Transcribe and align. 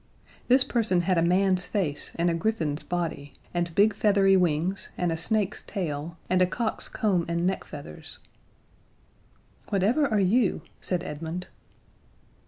This 0.47 0.63
person 0.63 1.01
had 1.01 1.19
a 1.19 1.21
man's 1.21 1.67
face 1.67 2.11
and 2.15 2.27
a 2.27 2.33
griffin's 2.33 2.81
body, 2.81 3.35
and 3.53 3.75
big 3.75 3.93
feathery 3.93 4.35
wings, 4.35 4.89
and 4.97 5.11
a 5.11 5.15
snake's 5.15 5.61
tail, 5.61 6.17
and 6.27 6.41
a 6.41 6.47
cock's 6.47 6.89
comb 6.89 7.23
and 7.27 7.45
neck 7.45 7.63
feathers. 7.65 8.17
"Whatever 9.69 10.07
are 10.07 10.19
you?" 10.19 10.63
said 10.79 11.03
Edmund. 11.03 11.45